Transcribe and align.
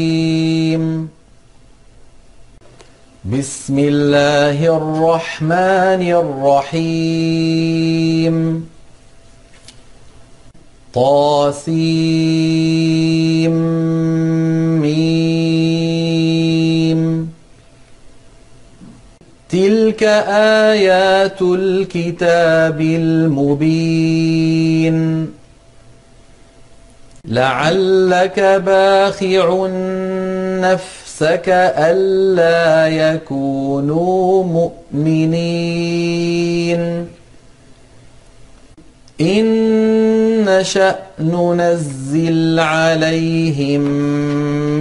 بسم 3.26 3.79
الله 3.79 4.78
الرحمن 4.78 6.01
الرحيم. 6.71 8.67
طاسيم 10.93 11.71
ميم. 14.82 15.18
تلك 19.50 20.04
آيات 20.74 21.42
الكتاب 21.42 22.82
المبين. 22.82 24.18
لعلك 27.27 28.39
باخع 28.39 29.67
نفسك 30.61 31.50
ألا 31.77 32.88
يكونوا 32.88 34.44
مؤمنين. 34.94 36.38
إن 39.22 39.45
نشأ 40.45 40.95
ننزل 41.19 42.59
عليهم 42.59 43.81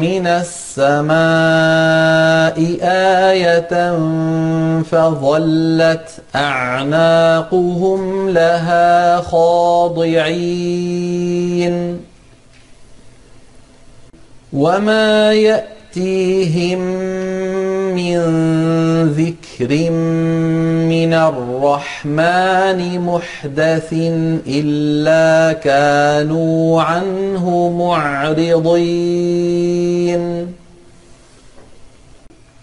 من 0.00 0.26
السماء 0.26 1.16
آية 3.32 3.98
فظلت 4.82 6.08
أعناقهم 6.34 8.30
لها 8.30 9.20
خاضعين. 9.20 10.16
وما 14.56 15.32
يأتيهم 15.32 16.78
من 17.96 18.18
ذكر 19.12 19.90
من 20.88 21.12
الرحمن 21.14 23.00
محدث 23.00 23.92
إلا 24.46 25.52
كانوا 25.52 26.82
عنه 26.82 27.68
معرضين 27.78 29.06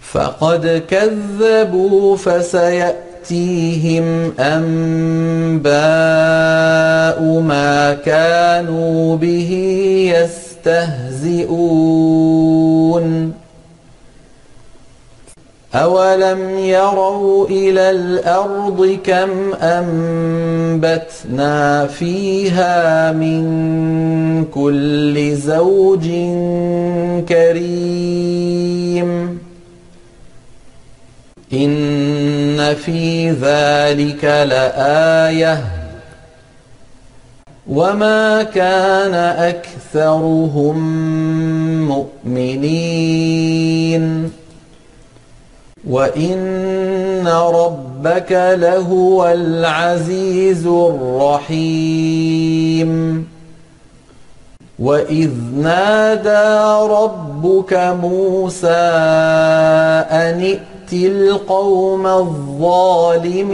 فقد 0.02 0.84
كذبوا 0.90 2.18
فسيأتيهم 2.18 4.06
أنباء 4.40 5.74
ما 7.40 7.94
كانوا 7.94 9.18
به 9.18 9.52
يستهزئون. 10.66 11.54
أولم 15.76 16.60
يروا 16.60 17.48
إلى 17.48 17.92
الأرض 17.92 19.00
كم 19.04 19.54
أنبتنا 19.62 21.58
فيها 21.88 23.12
من 23.12 24.46
كل 24.46 25.36
زوج 25.36 26.08
كريم. 27.30 29.40
إن 31.54 32.76
في 32.76 33.32
ذلك 33.32 34.24
لآية 34.24 35.83
وما 37.68 38.44
كان 38.44 39.14
أكثرهم 39.14 40.78
مؤمنين 42.28 44.04
وإن 45.90 47.28
ربك 47.28 48.32
لهو 48.60 49.28
العزيز 49.28 50.68
الرحيم 50.68 52.14
وإذ 54.80 55.32
نادى 55.56 56.64
ربك 56.94 57.74
موسى 58.04 58.68
أن 60.12 60.42
ائت 60.42 60.94
القوم 60.94 62.08
الظالمين 62.08 63.54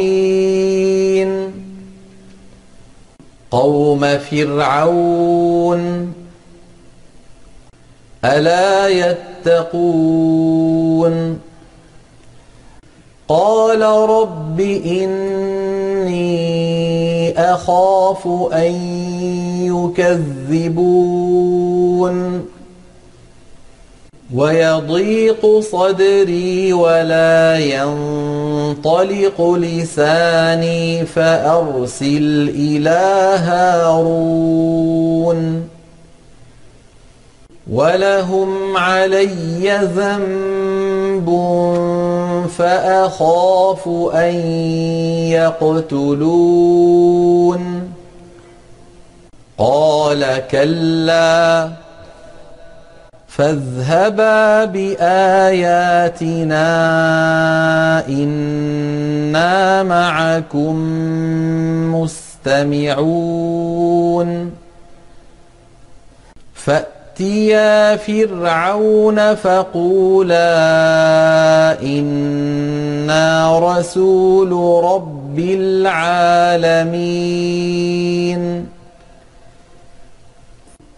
قوم 3.51 4.17
فرعون 4.17 6.13
ألا 8.25 8.87
يتقون 9.47 10.29
قال 13.27 13.81
رب 14.09 14.59
إني 14.85 16.29
أخاف 17.39 18.27
أن 18.53 18.73
يكذبون 19.97 20.99
ويضيق 24.35 25.59
صدري 25.59 26.73
ولا 26.73 27.57
ينطلق 28.69 29.51
لساني 29.51 31.05
فأرسل 31.05 32.51
إلى 32.55 33.35
هارون. 33.43 35.39
ولهم 37.71 38.77
علي 38.77 39.89
ذنب 39.95 41.29
فأخاف 42.57 43.87
أن 44.13 44.35
يقتلون. 45.31 46.73
قال 49.57 50.43
كلا 50.51 51.69
فاذهبا 53.39 54.65
بآياتنا 54.65 56.57
إنا 58.07 59.83
معكم 59.83 60.75
مستمعون. 62.45 64.29
فأتيا 66.53 67.95
فرعون 67.95 69.35
فقولا 69.35 70.41
إنا 71.81 73.59
رسول 73.59 74.51
رب 74.83 75.39
العالمين. 75.39 76.39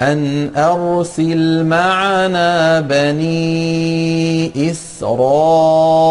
أن 0.01 0.49
أرسل 0.55 1.63
معنا 1.63 2.79
بني 2.79 4.51
إسرائيل. 4.71 6.01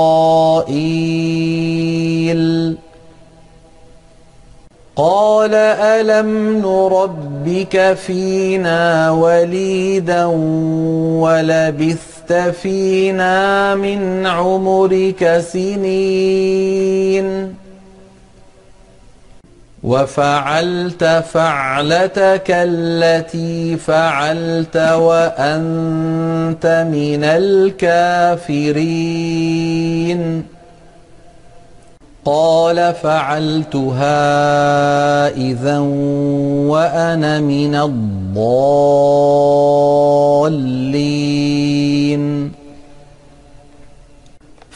قال 4.97 5.55
ألم 5.55 6.59
نربك 6.59 7.97
فينا 8.07 9.11
وليدا 9.11 10.25
ولبثت 11.25 12.33
فينا 12.33 13.75
من 13.75 14.27
عمرك 14.27 15.45
سنين؟ 15.53 17.27
وفعلت 19.85 21.25
فعلتك 21.33 22.47
التي 22.49 23.77
فعلت 23.77 24.77
وأنت 24.77 26.67
من 26.93 27.25
الكافرين. 27.25 28.61
قال 32.25 32.95
فعلتها 33.03 34.19
إذا 35.29 35.79
وأنا 36.69 37.41
من 37.41 37.75
الضالين. 37.75 38.61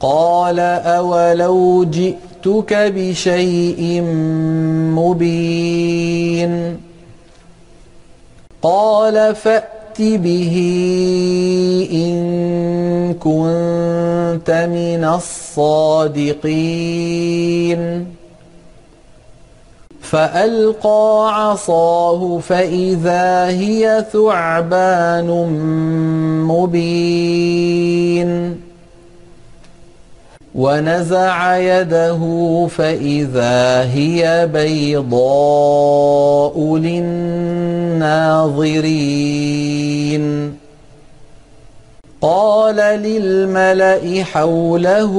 قال 0.00 0.60
أولو 0.60 1.84
جئتك 1.84 2.74
بشيء 2.74 4.02
مبين. 4.96 6.80
قال 8.62 9.34
فأت 9.90 10.02
به 10.02 10.56
إن 11.92 13.14
كنت 13.14 14.50
من 14.50 15.04
الصادقين. 15.04 16.70
فألقى 20.00 21.30
عصاه 21.34 22.38
فإذا 22.38 23.46
هي 23.46 24.04
ثعبان 24.12 25.28
مبين. 26.48 28.30
ونزع 30.54 31.56
يده 31.56 32.20
فإذا 32.76 33.82
هي 33.82 34.48
بيضاء 34.52 35.16
للناظرين. 36.76 38.10
قال 42.22 42.76
للملأ 42.76 44.24
حوله 44.24 45.14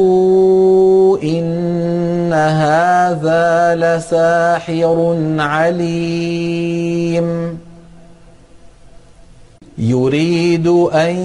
إن 1.23 2.33
هذا 2.33 3.75
لساحر 3.75 5.17
عليم. 5.39 7.21
يريد 9.81 10.67
أن 10.93 11.15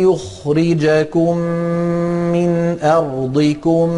يخرجكم 0.00 1.36
من 2.32 2.76
أرضكم 2.82 3.88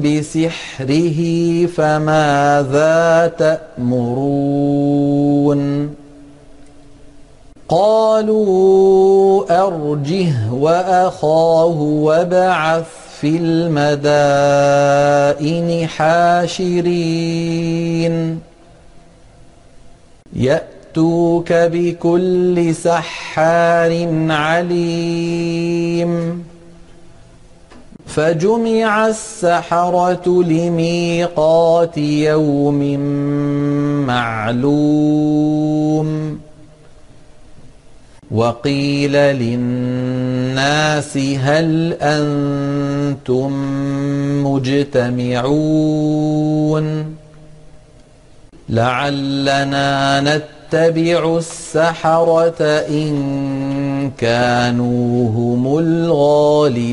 بسحره 0.00 1.20
فماذا 1.66 3.32
تأمرون؟ 3.38 4.42
قالوا 7.68 9.44
أرجه 9.66 10.52
وأخاه 10.52 11.80
وابعث 11.80 12.86
في 13.20 13.36
المدائن 13.36 14.48
حاشرين. 15.88 17.12
يأتوك 20.92 21.52
بكل 21.52 22.74
سحار 22.74 24.08
عليم 24.30 26.12
فجمع 28.06 29.06
السحرة 29.06 30.42
لميقات 30.42 31.98
يوم 31.98 32.98
معلوم 34.06 35.58
وقيل 38.30 39.12
للناس 39.12 40.36
هل 41.16 41.96
أنتم 42.02 43.52
مجتمعون 44.44 45.82
لعلنا 48.68 50.20
نتبع 50.74 51.36
السحرة 51.36 52.62
إن 52.88 54.10
كانوا 54.18 55.28
هم 55.30 55.78
الغالبين. 55.78 56.92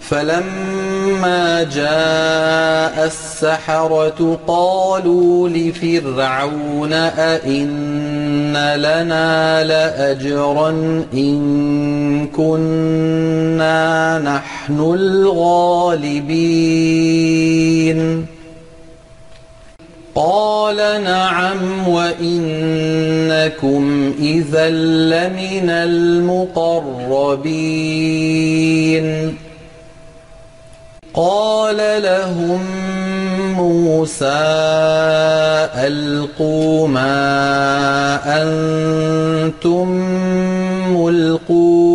فلما 0.00 1.62
جاء 1.62 3.06
السحرة 3.06 4.38
قالوا 4.46 5.48
لفرعون 5.48 6.92
أئن 6.92 8.74
لنا 8.76 9.64
لأجرا 9.64 10.70
إن 11.14 12.26
كنا 12.26 14.18
نحن 14.18 14.80
الغالبين. 14.80 16.42
قال 20.14 20.76
نعم 21.04 21.88
وإنكم 21.88 23.82
إذا 24.18 24.70
لمن 24.70 25.70
المقربين. 25.70 27.12
قال 31.14 31.76
لهم 32.02 32.60
موسى 33.56 34.26
ألقوا 35.86 36.88
ما 36.88 37.22
أنتم 38.42 39.88
ملقون. 40.96 41.91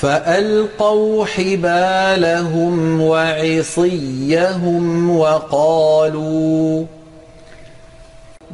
فألقوا 0.00 1.26
حبالهم 1.26 3.00
وعصيهم 3.00 4.84
وقالوا 5.16 6.84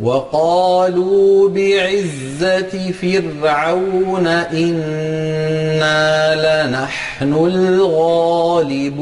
وقالوا 0.02 1.48
بعزة 1.48 2.92
فرعون 3.02 4.26
إنا 4.26 6.04
لنحن 6.34 7.32
الغالبون. 7.32 8.96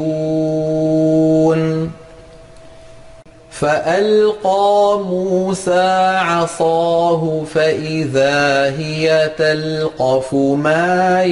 فألقى 3.51 4.99
موسى 5.09 6.17
عصاه 6.21 7.43
فإذا 7.53 8.63
هي 8.77 9.31
تلقف 9.37 10.33
ما 10.33 11.23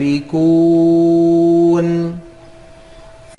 يأفكون 0.00 1.84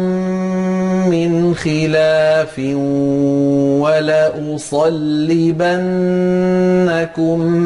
من 1.09 1.55
خلاف 1.55 2.59
ولأصلبنكم 3.81 4.89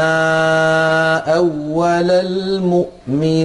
أول 1.37 2.11
المؤمنين. 2.11 3.45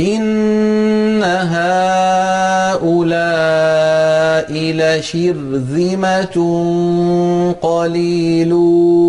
إن 0.00 1.22
هؤلاء 1.22 2.88
لشرذمة 4.52 6.36
قليلون 7.62 9.08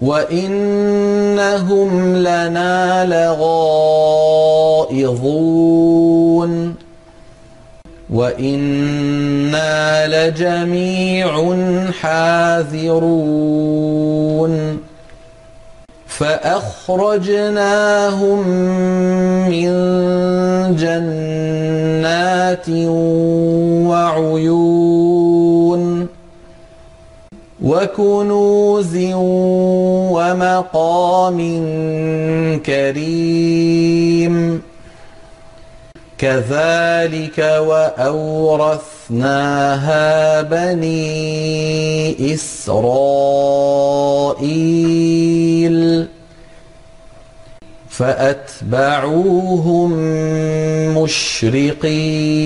وإنهم 0.00 2.16
لنا 2.16 3.06
لغائظون 3.06 4.38
وإنا 8.10 10.06
لجميع 10.06 11.56
حاذرون 12.00 13.68
فأخرجناهم 16.98 17.68
من 19.48 19.70
جنات 20.76 22.68
وعيون 23.88 25.82
وكنوز 27.62 28.96
ومقام 30.14 31.38
كريم 32.66 34.62
كذلك 36.18 37.38
وأورثناها 39.10 40.42
بني 40.42 42.34
إسرائيل 42.34 42.88
فأتبعوهم 47.88 49.92
مشرقين 51.02 52.38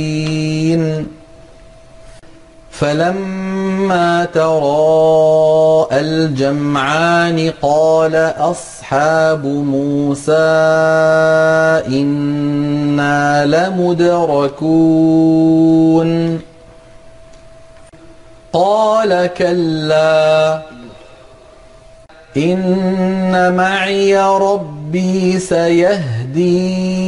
فلما 2.71 4.25
تراءى 4.25 6.01
الجمعان 6.01 7.53
قال 7.63 8.15
أصحاب 8.39 9.47
موسى 9.47 10.33
إنا 11.89 13.47
لمدركون 13.47 15.13
قال 18.53 19.27
كلا. 19.27 20.63
إن 22.37 23.55
معي 23.57 24.19
ربي 24.19 25.39
سيهدين. 25.39 27.03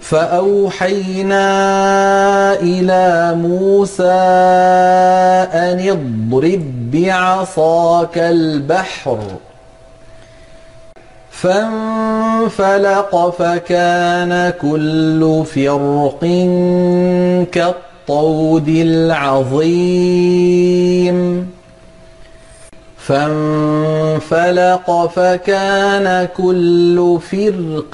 فأوحينا 0.00 1.42
إلى 2.60 3.34
موسى 3.34 4.02
أن 5.54 5.88
اضرب 5.88 6.90
بعصاك 6.90 8.18
البحر 8.18 9.18
فانفلق 11.30 13.30
فكان 13.38 14.52
كل 14.62 15.44
فرق 15.54 16.24
كالطود 18.12 18.68
العظيم. 18.68 19.48
فانفلق 22.96 25.06
فكان 25.06 26.28
كل 26.36 27.18
فرق 27.30 27.90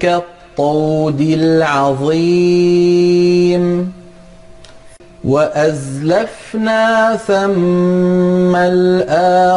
كالطود 0.00 1.20
العظيم. 1.20 2.72
وأزلفنا 5.24 7.16
ثم 7.26 8.56
الآخرين. 8.56 9.56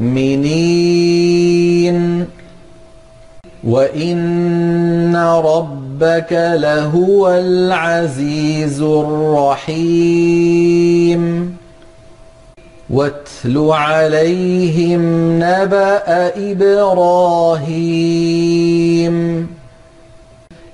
مؤمنين 0.00 1.98
وإن 3.64 5.16
ربك 5.16 6.32
لهو 6.32 7.28
العزيز 7.28 8.80
الرحيم. 8.80 10.30
واتل 12.90 13.68
عليهم 13.70 15.02
نبأ 15.38 16.32
إبراهيم. 16.52 17.90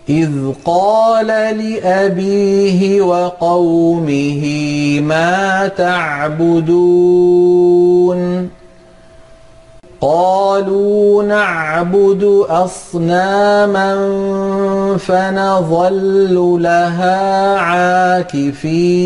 إذ 0.09 0.31
قال 0.65 1.27
لأبيه 1.27 3.01
وقومه 3.01 4.45
ما 5.01 5.69
تعبدون. 5.69 6.77
قالوا 10.01 11.23
نعبد 11.23 12.45
أصناما 12.49 13.97
فنظل 14.99 16.59
لها 16.63 17.59
عاكفين. 17.59 18.97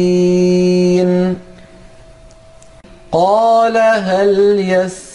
قال 3.13 3.77
هل 3.77 4.59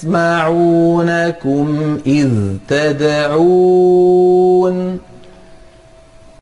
يسمعونكم 0.06 0.78
إذ 2.08 2.30
تدعون 2.68 3.96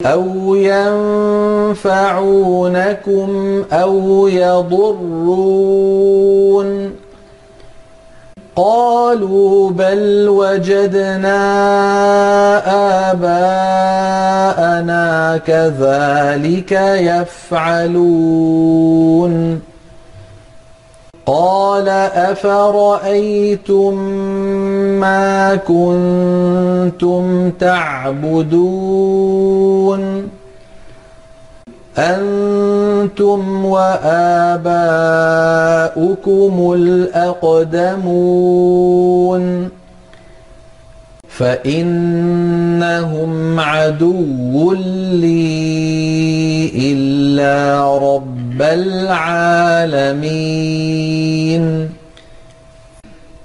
أو 0.06 0.56
ينفعونكم 0.56 2.04
أو 3.72 4.28
يضرون 4.28 5.74
قالوا 8.55 9.72
بل 9.72 10.25
وجدنا 10.29 11.39
آباءنا 13.12 15.03
كذلك 15.38 16.72
يفعلون. 17.62 19.33
قال 21.25 21.89
أفرأيتم 22.29 23.93
ما 25.00 25.55
كنتم 25.55 27.50
تعبدون؟ 27.50 28.83
أنتم 31.97 33.65
وآباؤكم 33.65 34.73
الأقدمون. 36.77 39.43
فإنهم 41.38 43.31
عدو 43.59 44.73
لي 45.13 46.71
إلا 46.75 47.97
رب 47.97 48.62
العالمين. 48.62 50.03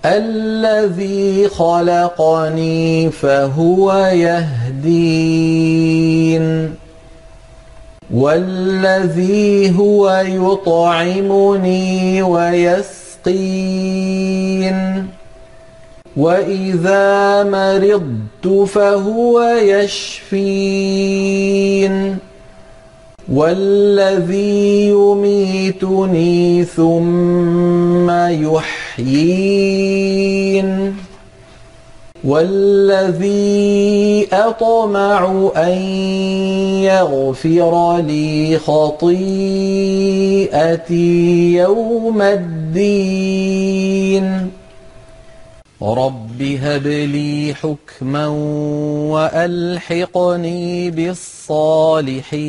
الذي 0.05 1.49
خلقني 1.49 3.11
فهو 3.11 3.93
يهدين. 4.13 5.59
والذي 8.19 9.79
هو 9.79 10.25
يطعمني 10.27 12.23
ويسقين. 12.23 12.79
وإذا 16.17 17.45
مرضت 17.45 18.69
فهو 18.69 19.41
يشفين. 19.63 21.17
والذي 23.33 24.89
يميتني 24.89 26.65
ثم 26.65 28.11
يحيين. 28.11 29.89
والذي 32.29 34.29
أطمع 34.33 35.51
أن 35.57 35.79
يغفر 36.83 37.99
لي 37.99 38.59
خطيئتي 38.59 39.15
يوم 41.55 42.23
الدين. 42.23 43.59
رب 45.83 46.43
هب 46.43 46.87
لي 46.87 47.55
حكما 47.55 48.27
وألحقني 49.13 50.91
بالصالحين. 50.91 52.49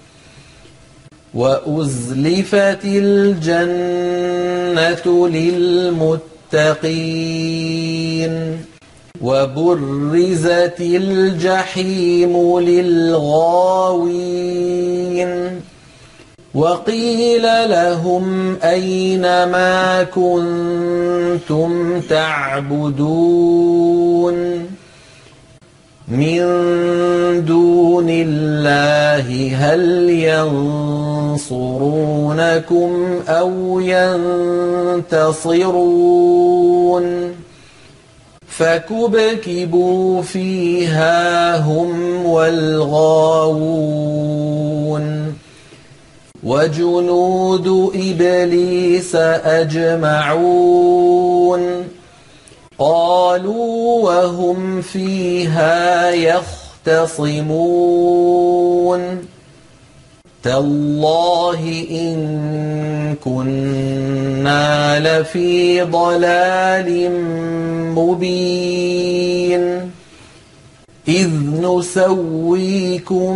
وأزلفت 1.33 2.85
الجنة 2.85 4.27
للمتقين 5.27 6.31
وبرزت 9.21 10.79
الجحيم 10.79 12.59
للغاوين 12.59 13.91
وقيل 16.53 17.43
لهم 17.69 18.55
أين 18.63 19.21
ما 19.21 20.03
كنتم 20.03 21.99
تعبدون 21.99 23.51
من 26.11 26.41
دون 27.45 28.09
الله 28.09 29.55
هل 29.55 30.09
ينصرونكم 30.09 31.39
أو 33.27 33.79
ينتصرون؟ 33.79 35.41
فكبكبوا 38.47 40.21
فيها 40.21 41.57
هم 41.57 42.25
والغاوون. 42.25 43.61
وجنود 46.43 47.91
إبليس 47.95 49.15
أجمعون. 49.15 50.01
قالوا 52.79 53.80
وهم 54.01 54.81
فيها 54.81 56.09
يختصمون. 56.09 57.41
تالله 60.43 61.85
إن 61.91 63.15
كنا 63.23 64.99
لفي 64.99 65.81
ضلال 65.81 67.11
مبين. 67.95 69.91
إذ 71.07 71.29
نسويكم 71.61 73.35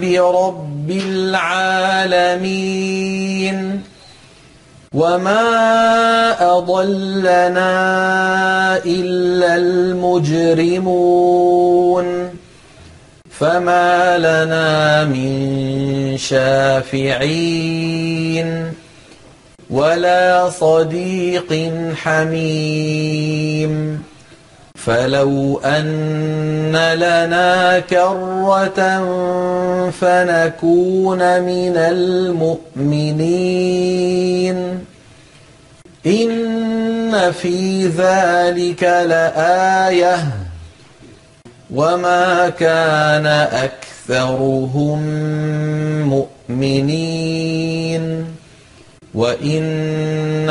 برب 0.00 0.90
العالمين. 0.90 2.38
وما 4.94 6.58
أضلنا 6.58 7.68
إلا 8.86 9.56
المجرمون 9.56 11.08
فما 13.30 14.18
لنا 14.18 15.04
من 15.04 16.16
شافعين 16.18 17.68
ولا 19.70 20.50
صديق 20.50 21.72
حميم 21.96 24.02
فلو 24.88 25.60
أن 25.64 26.76
لنا 26.94 27.78
كرة 27.78 28.80
فنكون 29.90 31.18
من 31.42 31.76
المؤمنين. 31.76 32.96
إن 36.06 37.32
في 37.32 37.86
ذلك 37.86 38.82
لآية. 38.82 40.16
وما 41.74 42.48
كان 42.48 43.26
أكثرهم 44.06 45.02
مؤمنين. 46.48 48.24
وإن 49.14 50.50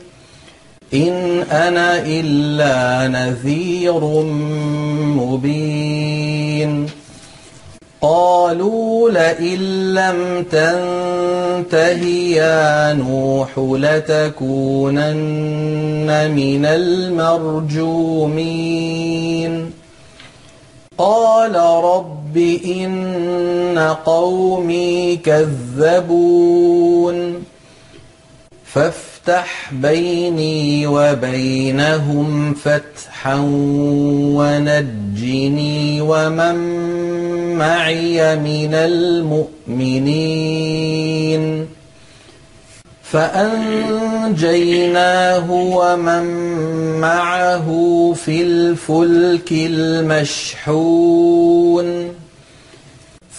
إن 0.93 1.41
أنا 1.51 2.01
إلا 2.05 3.07
نذير 3.07 3.99
مبين. 5.17 6.89
قالوا 8.01 9.09
لئن 9.09 9.93
لم 9.93 10.45
تنته 10.51 12.03
يا 12.35 12.93
نوح 12.93 13.49
لتكونن 13.57 15.11
من 16.31 16.65
المرجومين. 16.65 17.91
قال 20.97 21.55
رب 21.83 22.37
إن 22.65 23.95
قومي 24.05 25.15
كذبون. 25.15 26.63
فافتح 28.65 29.10
بيني 29.71 30.87
وبينهم 30.87 32.53
فتحا 32.53 33.35
ونجني 34.35 36.01
ومن 36.01 36.55
معي 37.57 38.35
من 38.35 38.73
المؤمنين. 38.73 40.21
فأنجيناه 43.03 44.41
ومن 45.51 46.25
معه 46.99 47.67
في 48.25 48.41
الفلك 48.41 49.51
المشحون. 49.51 51.01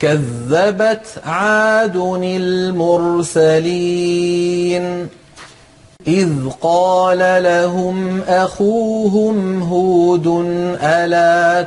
كذبت 0.00 1.06
عاد 1.26 1.96
المرسلين. 2.22 3.46
إذ 6.08 6.30
قال 6.60 7.42
لهم 7.42 8.20
أخوهم 8.20 9.62
هود 9.62 10.26
ألا 10.82 11.66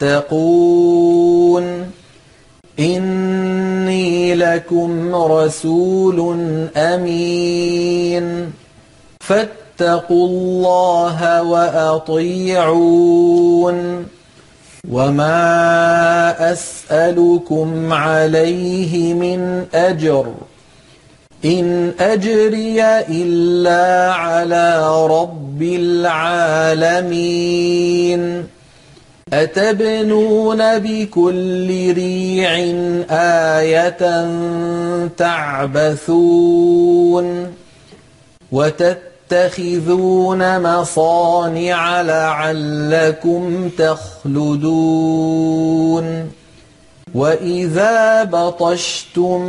تتقون؟ 0.00 1.90
إني 2.78 4.34
لكم 4.34 5.14
رسول 5.14 6.36
أمين. 6.76 8.52
فاتقوا 9.20 10.28
الله 10.28 11.42
وأطيعون. 11.42 13.00
وما 14.88 16.52
أسألكم 16.52 17.92
عليه 17.92 19.14
من 19.14 19.66
أجر 19.74 20.34
إن 21.44 21.92
أجري 22.00 22.82
إلا 23.08 24.12
على 24.12 24.96
رب 25.06 25.62
العالمين 26.82 27.20
أتبنون 29.32 30.78
بكل 30.78 31.92
ريع 31.94 32.50
آية 33.10 34.28
تعبثون 35.16 36.50
وتتخذون 39.30 40.62
مصانع 40.62 42.02
لعلكم 42.02 43.70
تخلدون. 43.78 46.30
وإذا 47.14 48.24
بطشتم 48.24 49.46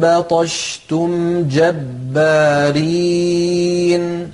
بطشتم 0.00 1.42
جبارين. 1.42 4.32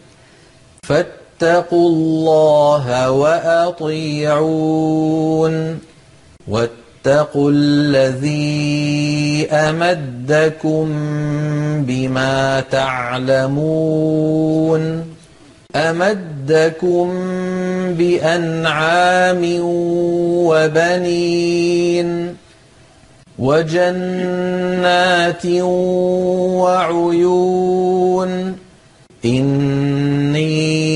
فاتقوا 0.82 1.88
الله 1.88 3.10
وأطيعون. 3.10 5.78
واتقوا 6.48 6.85
الذي 7.36 8.66
أمدكم 9.52 10.86
بما 11.86 12.60
تعلمون 12.70 14.82
أمدكم 15.76 17.08
بأنعام 17.98 19.42
وبنين 20.48 22.36
وجنات 23.38 25.46
وعيون 26.66 28.56
إني 29.24 30.95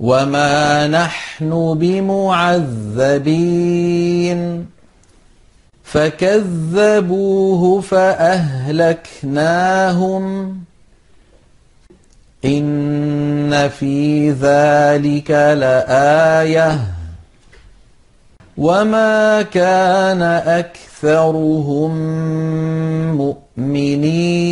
وما 0.00 0.86
نحن 0.86 1.74
بمعذبين 1.80 3.16
فكذبوه 5.84 7.80
فأهلكناهم 7.80 9.16
إن 12.44 13.68
في 13.68 14.30
ذلك 14.30 15.30
لآية 15.30 16.80
وما 18.56 19.42
كان 19.42 20.22
أكثرهم 20.62 21.92
مؤمنين 23.56 24.46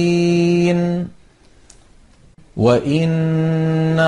وإن 2.57 3.99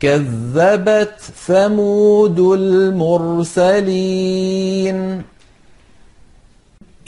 كذبت 0.00 1.14
ثمود 1.46 2.38
المرسلين. 2.38 5.22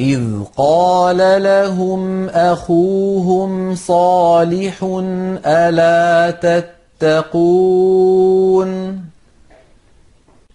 إذ 0.01 0.23
قال 0.57 1.43
لهم 1.43 2.29
أخوهم 2.29 3.75
صالح 3.75 4.75
ألا 5.47 6.31
تتقون؟ 7.01 9.06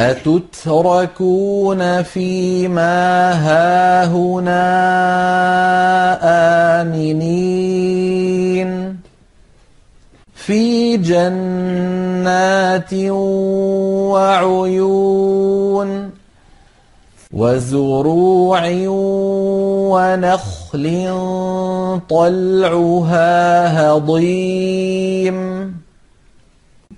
أتتركون 0.00 1.82
فيما 2.02 3.32
هاهنا 3.32 4.62
آمنين؟ 6.82 7.70
في 10.34 10.96
جنات 10.96 12.94
وعيون 14.14 16.10
وزروع 17.32 18.62
ونخل 19.92 20.86
طلعها 22.08 23.90
هضيم. 23.90 25.49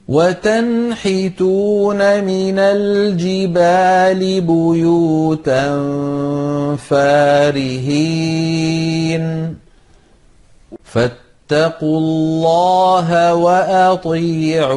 وتنحتون 0.09 1.97
من 2.25 2.59
الجبال 2.59 4.41
بيوتا 4.41 5.79
فارهين. 6.77 7.97
فاتقوا 10.85 11.99
الله 11.99 13.35
وأطيعون. 13.35 14.73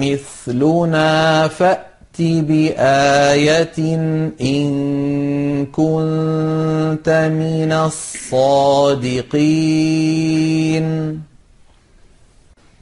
مثلنا 0.02 1.48
فأت 1.48 1.92
بآية 2.21 3.95
إن 4.41 5.65
كنت 5.65 7.10
من 7.34 7.71
الصادقين. 7.71 8.84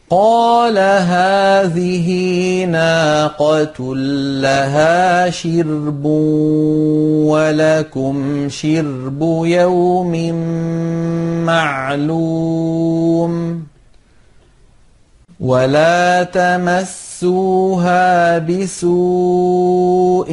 قال 0.09 0.77
هذه 0.77 2.09
ناقة 2.65 3.95
لها 4.41 5.29
شرب 5.29 6.05
ولكم 7.25 8.49
شرب 8.49 9.21
يوم 9.45 10.33
معلوم. 11.45 13.31
ولا 15.41 16.23
تمسوها 16.23 18.37
بسوء 18.37 20.29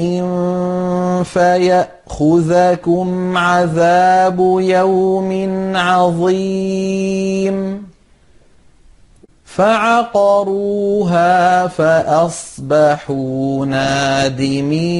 فيأخذكم 1.25 3.37
عذاب 3.37 4.38
يوم 4.61 5.51
عظيم 5.77 7.88
فعقروها 9.44 11.27
فأصبحوا 11.66 13.66
نادمين 13.66 14.99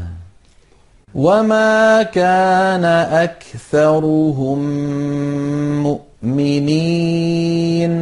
وما 1.14 2.02
كان 2.02 2.85
أكثرهم 3.24 4.59
مؤمنين 6.22 7.94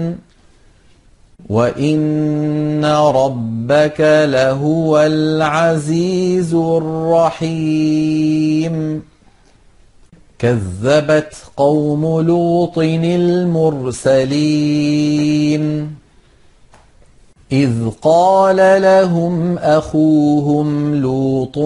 وإن 1.48 2.85
ربك 2.85 4.00
لهو 4.28 5.00
العزيز 5.00 6.55
الرحيم 6.55 7.92
كذبت 10.38 11.35
قوم 11.57 12.20
لوط 12.20 12.78
المرسلين 12.78 14.33
إذ 17.52 17.72
قال 18.02 18.82
لهم 18.82 19.58
أخوهم 19.58 20.94
لوط 20.94 21.58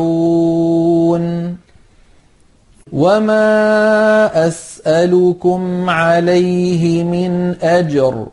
وما 2.93 4.49
أسألكم 4.49 5.91
عليه 5.91 7.05
من 7.05 7.57
أجر. 7.63 8.27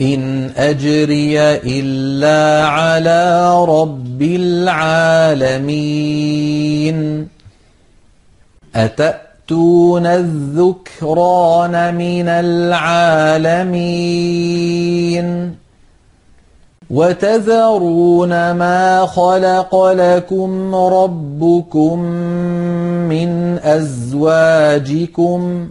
إن 0.00 0.50
أجري 0.56 1.40
إلا 1.40 2.66
على 2.66 3.54
رب 3.64 4.22
العالمين. 4.22 5.68
أتأتون 8.74 10.06
الذكران 10.06 11.94
من 11.94 12.28
العالمين؟ 12.28 13.68
وتذرون 16.90 18.50
ما 18.50 19.06
خلق 19.06 19.92
لكم 19.92 20.74
ربكم 20.74 21.98
من 23.08 23.58
أزواجكم 23.64 25.68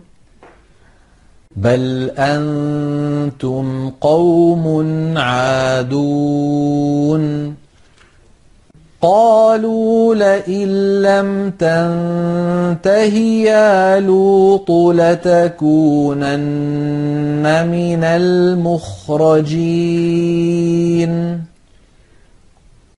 بل 1.58 2.12
أنتم 2.18 3.90
قوم 4.02 5.18
عادون 5.18 6.68
قالوا 9.02 10.16
لئن 10.16 11.02
لم 11.02 11.50
تنته 11.50 13.16
يا 13.46 14.00
لوط 14.00 14.72
لتكونن 14.72 16.28
من 17.68 18.04
المخرجين 18.04 19.48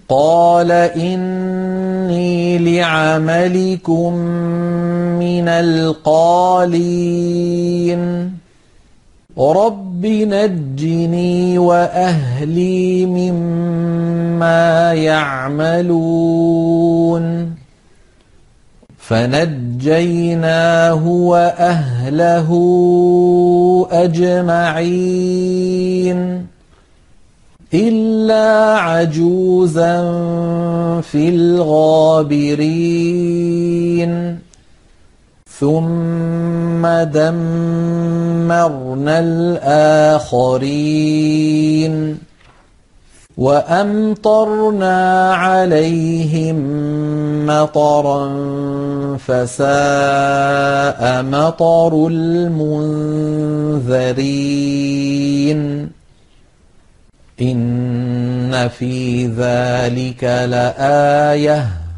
قال 0.10 0.72
إني 0.72 2.58
لعملكم 2.58 4.14
من 5.20 5.48
القالين 5.48 6.90
رب 9.40 10.06
نجني 10.06 11.58
وأهلي 11.58 13.06
مما 13.06 14.94
يعملون 14.94 16.40
فنجيناه 18.98 19.88
وأهله 21.08 22.50
أجمعين 23.92 25.40
إلا 27.74 28.76
عجوزا 28.80 30.02
في 31.02 31.30
الغابرين 31.30 32.80
ثم 35.60 36.88
دمرنا 37.04 38.50
الآخرين 40.40 41.10
وأمطرنا 43.38 45.34
عليهم 45.34 46.58
مطرا 47.46 48.28
فساء 49.18 49.64
مطر 51.24 52.08
المنذرين 52.08 53.20
إن 57.42 58.70
في 58.80 59.28
ذلك 59.28 60.24
لآيةٌ 60.24 61.89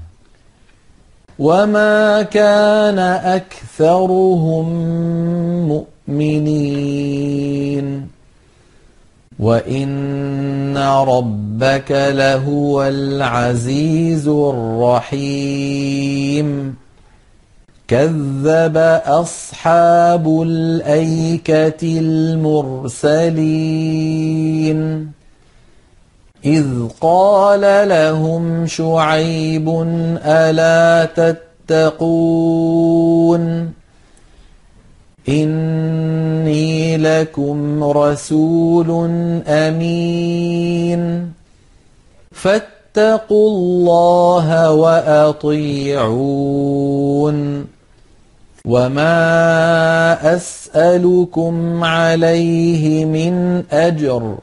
وما 1.41 2.21
كان 2.21 2.99
أكثرهم 3.41 4.67
مؤمنين 6.07 7.87
وإن 9.39 10.77
ربك 10.77 11.91
لهو 11.91 12.83
العزيز 12.83 14.27
الرحيم 14.27 15.71
كذب 17.87 18.77
أصحاب 19.05 20.41
الأيكة 20.41 21.99
المرسلين 21.99 23.21
إذ 26.45 26.65
قال 27.01 27.89
لهم 27.89 28.67
شعيب 28.67 29.69
ألا 30.25 31.05
تتقون 31.67 33.71
إني 35.29 36.97
لكم 36.97 37.83
رسول 37.83 39.09
أمين 39.47 41.31
فاتقوا 42.31 43.49
الله 43.49 44.71
وأطيعون 44.71 46.11
وما 48.65 50.35
أسألكم 50.35 51.83
عليه 51.83 53.05
من 53.05 53.63
أجر 53.71 54.37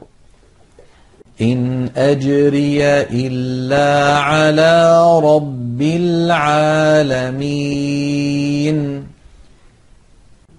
إن 1.43 1.89
أجري 1.97 2.85
إلا 3.11 4.19
على 4.19 5.03
رب 5.21 5.83
العالمين. 5.83 7.49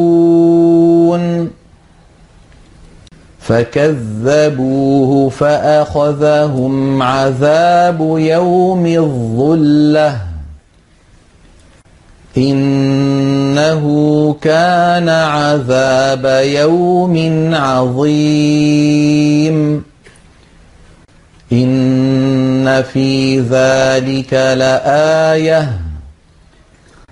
فكذبوه 3.52 5.30
فأخذهم 5.30 7.04
عذاب 7.04 8.18
يوم 8.18 8.86
الظلة. 8.86 10.18
إنه 12.38 13.84
كان 14.42 15.10
عذاب 15.10 16.44
يوم 16.46 17.52
عظيم. 17.56 19.84
إن 21.52 22.84
في 22.94 23.40
ذلك 23.40 24.34
لآية. 24.34 25.70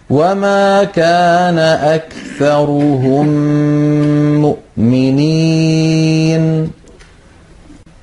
وما 0.10 0.84
كان 0.84 1.60
أكثرهم 1.60 3.28
مؤمنين. 4.42 4.69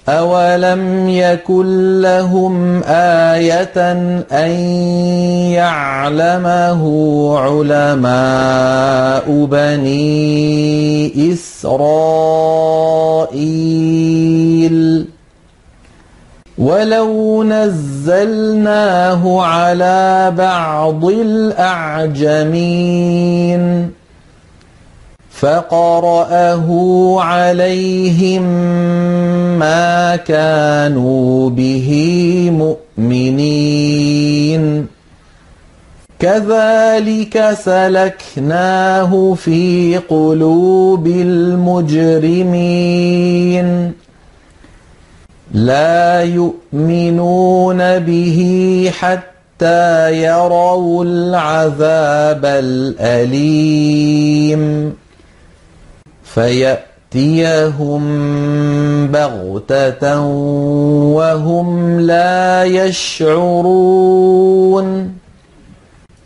أولم 0.08 1.08
يكن 1.08 2.00
لهم 2.00 2.82
آية 2.82 3.92
أن 4.32 4.50
يعلمه 5.54 6.82
علماء 7.38 9.24
بني 9.44 10.02
إسرائيل 11.32 11.92
ولو 16.58 17.44
نزلناه 17.44 19.42
على 19.42 20.32
بعض 20.38 21.04
الأعجمين 21.04 22.42
فقرأه 25.42 26.66
عليهم 27.20 28.42
ما 29.58 30.16
كانوا 30.16 31.50
به 31.50 31.90
مؤمنين. 32.98 34.86
كذلك 36.18 37.56
سلكناه 37.64 39.34
في 39.34 40.00
قلوب 40.08 41.06
المجرمين. 41.06 42.42
لا 45.54 46.22
يؤمنون 46.22 47.98
به 47.98 48.90
حتى 48.98 50.22
يروا 50.22 51.04
العذاب 51.04 52.44
الأليم. 52.44 53.82
فيأتيهم 56.34 58.02
بغتة 59.06 60.20
وهم 61.14 62.00
لا 62.00 62.64
يشعرون. 62.64 64.32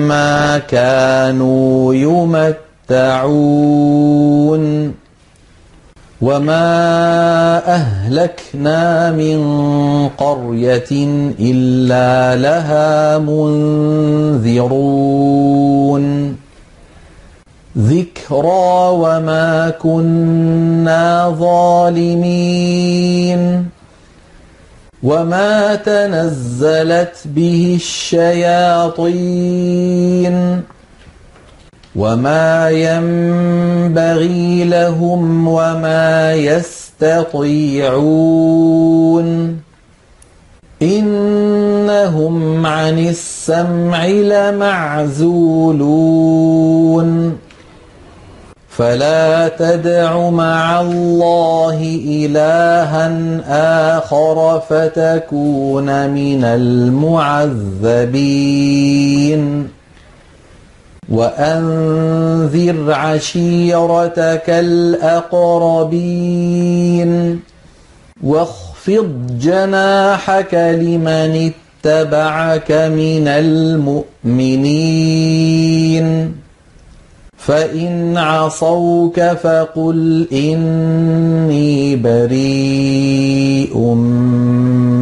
ما 0.07 0.57
كانوا 0.57 1.93
يمتعون. 2.89 4.98
وما 6.21 7.75
أهلكنا 7.75 9.11
من 9.11 9.39
قرية 10.17 10.91
إلا 11.39 12.35
لها 12.35 13.17
منذرون 13.17 14.89
ذكرى 17.77 18.89
وما 18.91 19.69
كنا 19.69 21.35
ظالمين 21.39 22.79
وما 25.03 25.75
تنزلت 25.75 27.15
به 27.25 27.73
الشياطين 27.75 29.09
وما 31.99 32.69
ينبغي 32.69 34.63
لهم 34.63 35.47
وما 35.47 36.33
يستطيعون 36.33 37.99
إنهم 40.81 42.65
عن 42.65 42.99
السمع 42.99 44.05
لمعزولون 44.05 45.39
فلا 48.69 49.47
تدع 49.47 50.29
مع 50.29 50.81
الله 50.81 51.99
إلها 52.07 53.11
آخر 53.97 54.61
فتكون 54.69 56.09
من 56.09 56.43
المعذبين 56.43 57.79
وأنذر 61.11 62.93
عشيرتك 62.93 64.49
الأقربين 64.49 65.89
واخفض 68.23 69.37
جناحك 69.39 70.53
لمن 70.53 71.51
اتبعك 71.85 72.71
من 72.71 73.27
المؤمنين 74.27 74.79
فإن 77.37 78.17
عصوك 78.17 79.19
فقل 79.19 80.27
إني 80.33 81.95
بريء 81.95 83.77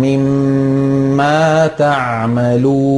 مما 0.03 1.67
تعملون 1.67 2.97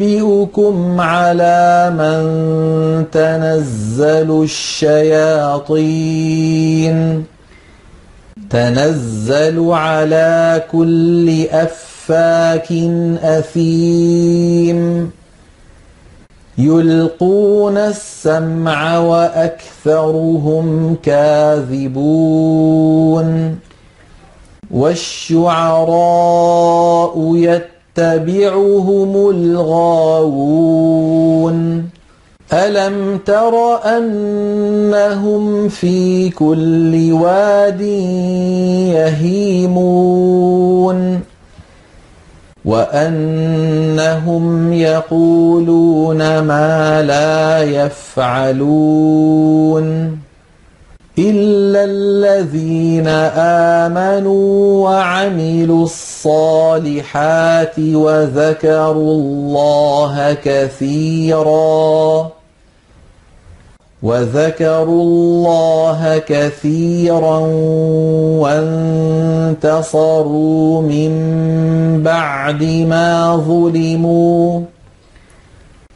أنبئكم 0.00 1.00
على 1.00 1.90
من 1.90 2.20
تنزل 3.10 4.42
الشياطين 4.42 5.76
تنزل 8.50 9.70
على 9.70 10.62
كل 10.72 11.46
أفاك 11.50 12.72
أثيم 13.22 15.10
يلقون 16.58 17.76
السمع 17.76 18.98
وأكثرهم 18.98 20.96
كاذبون 21.02 22.36
والشعراء 24.70 26.16
يتبعهم 27.98 29.30
الغاوون. 29.30 30.76
ألم 32.52 33.18
تر 33.26 33.54
أنهم 33.96 35.68
في 35.68 36.30
كل 36.30 37.12
واد 37.12 37.80
يهيمون؟ 38.90 39.76
وأنهم 42.64 44.72
يقولون 44.72 46.38
ما 46.38 47.02
لا 47.02 47.62
يفعلون. 47.62 48.66
إلا 51.18 51.84
الذين 51.84 53.08
آمنوا 53.88 54.84
وعملوا 54.84 55.84
الصالحات 55.84 57.78
وذكروا 57.78 59.14
الله 59.14 60.36
كثيراً 60.44 62.30
وذكروا 64.02 65.02
الله 65.02 66.18
كثيرا 66.18 67.38
وانتصروا 69.52 70.82
من 70.82 71.12
بعد 72.02 72.62
ما 72.62 73.36
ظلموا 73.36 74.60